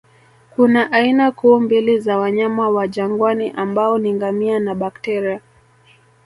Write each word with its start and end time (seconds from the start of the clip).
Kuna 0.55 0.91
aina 0.91 1.31
kuu 1.31 1.59
mbili 1.59 1.99
za 1.99 2.17
wanyama 2.17 2.69
wa 2.69 2.87
jangwani 2.87 3.49
ambao 3.51 3.97
ni 3.97 4.13
ngamia 4.13 4.59
na 4.59 4.75
bakteria 4.75 5.41